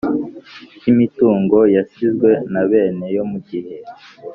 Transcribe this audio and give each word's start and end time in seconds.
Cy 0.79 0.87
imitungo 0.91 1.57
yasizwe 1.75 2.29
na 2.53 2.63
bene 2.69 3.05
yo 3.15 3.23
mu 3.31 3.37
gihe 3.47 3.75